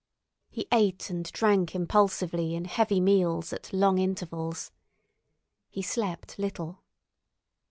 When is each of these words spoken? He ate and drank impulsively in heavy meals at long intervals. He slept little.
He 0.49 0.67
ate 0.71 1.11
and 1.11 1.31
drank 1.31 1.75
impulsively 1.75 2.55
in 2.55 2.65
heavy 2.65 2.99
meals 2.99 3.53
at 3.53 3.71
long 3.71 3.99
intervals. 3.99 4.71
He 5.69 5.83
slept 5.83 6.39
little. 6.39 6.81